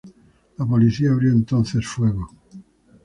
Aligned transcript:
La 0.57 0.65
policía 0.65 1.11
abrió 1.11 1.31
entonces 1.31 1.85
fuego. 1.87 2.31